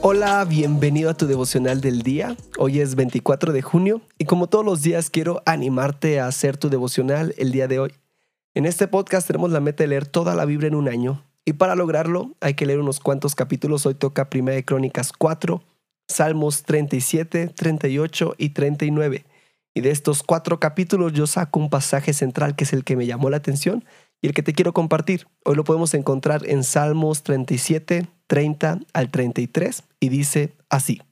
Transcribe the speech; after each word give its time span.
Hola, 0.00 0.44
bienvenido 0.44 1.10
a 1.10 1.14
tu 1.14 1.26
devocional 1.26 1.80
del 1.80 2.02
día. 2.02 2.36
Hoy 2.56 2.78
es 2.78 2.94
24 2.94 3.52
de 3.52 3.62
junio 3.62 4.00
y 4.16 4.26
como 4.26 4.46
todos 4.46 4.64
los 4.64 4.80
días 4.80 5.10
quiero 5.10 5.42
animarte 5.44 6.20
a 6.20 6.28
hacer 6.28 6.56
tu 6.56 6.70
devocional 6.70 7.34
el 7.36 7.50
día 7.50 7.66
de 7.66 7.80
hoy. 7.80 7.92
En 8.54 8.64
este 8.64 8.86
podcast 8.86 9.26
tenemos 9.26 9.50
la 9.50 9.58
meta 9.60 9.82
de 9.82 9.88
leer 9.88 10.06
toda 10.06 10.36
la 10.36 10.44
Biblia 10.44 10.68
en 10.68 10.76
un 10.76 10.88
año 10.88 11.24
y 11.44 11.54
para 11.54 11.74
lograrlo 11.74 12.36
hay 12.40 12.54
que 12.54 12.64
leer 12.64 12.78
unos 12.78 13.00
cuantos 13.00 13.34
capítulos. 13.34 13.86
Hoy 13.86 13.94
toca 13.94 14.28
1 14.32 14.52
de 14.52 14.64
Crónicas 14.64 15.12
4, 15.12 15.62
Salmos 16.06 16.62
37, 16.62 17.48
38 17.48 18.34
y 18.38 18.50
39. 18.50 19.24
Y 19.74 19.80
de 19.80 19.90
estos 19.90 20.22
cuatro 20.22 20.60
capítulos 20.60 21.12
yo 21.12 21.26
saco 21.26 21.58
un 21.58 21.70
pasaje 21.70 22.12
central 22.12 22.54
que 22.54 22.64
es 22.64 22.72
el 22.72 22.84
que 22.84 22.96
me 22.96 23.06
llamó 23.06 23.30
la 23.30 23.38
atención 23.38 23.84
y 24.20 24.26
el 24.26 24.34
que 24.34 24.42
te 24.42 24.52
quiero 24.52 24.72
compartir. 24.72 25.26
Hoy 25.44 25.54
lo 25.54 25.64
podemos 25.64 25.94
encontrar 25.94 26.46
en 26.46 26.64
Salmos 26.64 27.22
37, 27.22 28.08
30 28.26 28.80
al 28.92 29.10
33 29.10 29.84
y 30.00 30.08
dice 30.08 30.54
así. 30.68 31.02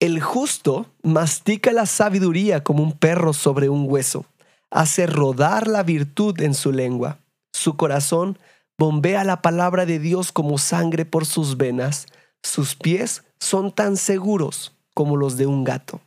El 0.00 0.20
justo 0.20 0.86
mastica 1.02 1.72
la 1.72 1.86
sabiduría 1.86 2.62
como 2.62 2.82
un 2.82 2.92
perro 2.92 3.32
sobre 3.32 3.68
un 3.68 3.86
hueso, 3.88 4.26
hace 4.70 5.06
rodar 5.06 5.68
la 5.68 5.82
virtud 5.82 6.40
en 6.40 6.54
su 6.54 6.72
lengua. 6.72 7.18
Su 7.52 7.76
corazón 7.76 8.38
bombea 8.76 9.24
la 9.24 9.40
palabra 9.40 9.86
de 9.86 9.98
Dios 9.98 10.32
como 10.32 10.58
sangre 10.58 11.04
por 11.04 11.24
sus 11.24 11.56
venas. 11.56 12.06
Sus 12.42 12.74
pies 12.74 13.22
son 13.38 13.72
tan 13.72 13.96
seguros 13.96 14.76
como 14.94 15.16
los 15.16 15.36
de 15.36 15.46
un 15.46 15.64
gato. 15.64 16.00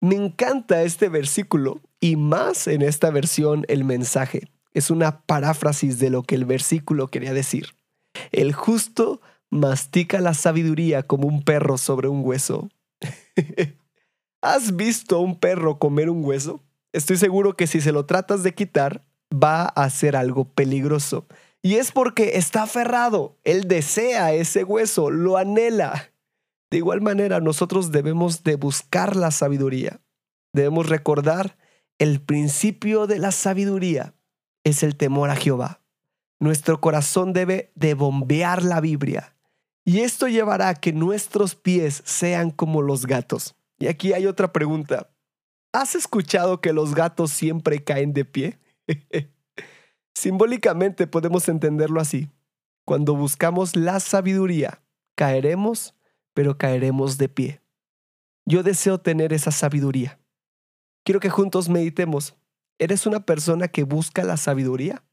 Me 0.00 0.16
encanta 0.16 0.82
este 0.82 1.08
versículo 1.08 1.80
y 2.00 2.16
más 2.16 2.66
en 2.66 2.82
esta 2.82 3.10
versión 3.10 3.64
el 3.68 3.84
mensaje. 3.84 4.48
Es 4.74 4.90
una 4.90 5.20
paráfrasis 5.22 5.98
de 5.98 6.10
lo 6.10 6.22
que 6.22 6.34
el 6.34 6.44
versículo 6.44 7.08
quería 7.08 7.34
decir. 7.34 7.74
El 8.30 8.52
justo 8.52 9.20
mastica 9.50 10.20
la 10.20 10.34
sabiduría 10.34 11.02
como 11.02 11.28
un 11.28 11.42
perro 11.42 11.78
sobre 11.78 12.08
un 12.08 12.24
hueso. 12.24 12.70
¿Has 14.42 14.76
visto 14.76 15.16
a 15.16 15.20
un 15.20 15.38
perro 15.38 15.78
comer 15.78 16.10
un 16.10 16.24
hueso? 16.24 16.60
Estoy 16.92 17.16
seguro 17.16 17.54
que 17.56 17.66
si 17.66 17.80
se 17.80 17.92
lo 17.92 18.06
tratas 18.06 18.42
de 18.42 18.54
quitar, 18.54 19.04
va 19.32 19.64
a 19.64 19.88
ser 19.90 20.16
algo 20.16 20.44
peligroso. 20.44 21.26
Y 21.62 21.76
es 21.76 21.92
porque 21.92 22.36
está 22.36 22.64
aferrado. 22.64 23.38
Él 23.44 23.68
desea 23.68 24.32
ese 24.32 24.64
hueso, 24.64 25.10
lo 25.10 25.36
anhela. 25.36 26.12
De 26.70 26.78
igual 26.78 27.02
manera, 27.02 27.40
nosotros 27.40 27.92
debemos 27.92 28.42
de 28.42 28.56
buscar 28.56 29.16
la 29.16 29.30
sabiduría. 29.30 30.00
Debemos 30.52 30.88
recordar 30.88 31.56
el 31.98 32.20
principio 32.20 33.06
de 33.06 33.18
la 33.18 33.30
sabiduría 33.30 34.14
es 34.64 34.82
el 34.82 34.96
temor 34.96 35.30
a 35.30 35.36
Jehová. 35.36 35.80
Nuestro 36.38 36.80
corazón 36.80 37.32
debe 37.32 37.70
de 37.74 37.94
bombear 37.94 38.62
la 38.62 38.80
Biblia. 38.80 39.34
Y 39.84 40.00
esto 40.00 40.28
llevará 40.28 40.68
a 40.68 40.74
que 40.74 40.92
nuestros 40.92 41.54
pies 41.54 42.02
sean 42.04 42.50
como 42.50 42.82
los 42.82 43.06
gatos. 43.06 43.54
Y 43.78 43.88
aquí 43.88 44.12
hay 44.12 44.26
otra 44.26 44.52
pregunta. 44.52 45.10
¿Has 45.72 45.94
escuchado 45.94 46.60
que 46.60 46.72
los 46.72 46.94
gatos 46.94 47.30
siempre 47.30 47.82
caen 47.82 48.12
de 48.12 48.24
pie? 48.24 48.58
Simbólicamente 50.14 51.06
podemos 51.06 51.48
entenderlo 51.48 52.00
así. 52.00 52.30
Cuando 52.84 53.14
buscamos 53.14 53.76
la 53.76 54.00
sabiduría, 54.00 54.82
caeremos, 55.14 55.94
pero 56.34 56.58
caeremos 56.58 57.18
de 57.18 57.28
pie. 57.28 57.60
Yo 58.44 58.62
deseo 58.62 58.98
tener 58.98 59.32
esa 59.32 59.50
sabiduría. 59.50 60.18
Quiero 61.04 61.20
que 61.20 61.30
juntos 61.30 61.68
meditemos. 61.68 62.36
¿Eres 62.78 63.06
una 63.06 63.20
persona 63.24 63.68
que 63.68 63.84
busca 63.84 64.24
la 64.24 64.36
sabiduría? 64.36 65.04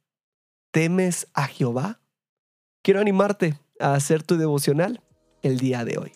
¿Temes 0.71 1.27
a 1.33 1.47
Jehová? 1.47 2.01
Quiero 2.81 2.99
animarte 2.99 3.59
a 3.79 3.93
hacer 3.93 4.23
tu 4.23 4.37
devocional 4.37 5.01
el 5.41 5.59
día 5.59 5.85
de 5.85 5.97
hoy. 5.97 6.11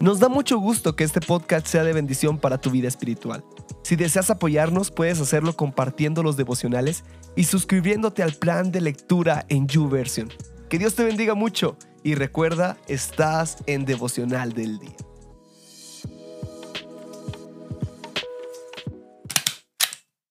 Nos 0.00 0.18
da 0.18 0.28
mucho 0.28 0.58
gusto 0.58 0.96
que 0.96 1.04
este 1.04 1.20
podcast 1.20 1.66
sea 1.66 1.84
de 1.84 1.92
bendición 1.92 2.38
para 2.38 2.58
tu 2.58 2.70
vida 2.70 2.88
espiritual. 2.88 3.44
Si 3.84 3.94
deseas 3.94 4.30
apoyarnos, 4.30 4.90
puedes 4.90 5.20
hacerlo 5.20 5.54
compartiendo 5.54 6.24
los 6.24 6.36
devocionales 6.36 7.04
y 7.36 7.44
suscribiéndote 7.44 8.22
al 8.22 8.32
plan 8.32 8.72
de 8.72 8.80
lectura 8.80 9.46
en 9.48 9.68
YouVersion. 9.68 10.28
Que 10.68 10.78
Dios 10.78 10.96
te 10.96 11.04
bendiga 11.04 11.34
mucho 11.34 11.76
y 12.02 12.16
recuerda, 12.16 12.76
estás 12.88 13.58
en 13.66 13.84
devocional 13.84 14.54
del 14.54 14.80
día. 14.80 14.96